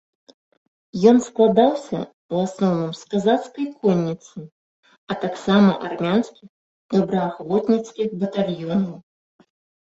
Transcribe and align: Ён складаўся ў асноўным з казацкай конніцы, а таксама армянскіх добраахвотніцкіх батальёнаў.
Ён 1.09 1.17
складаўся 1.29 1.97
ў 1.97 2.35
асноўным 2.47 2.93
з 2.99 3.11
казацкай 3.11 3.67
конніцы, 3.83 4.37
а 5.09 5.19
таксама 5.27 5.71
армянскіх 5.91 6.49
добраахвотніцкіх 6.95 8.07
батальёнаў. 8.25 8.99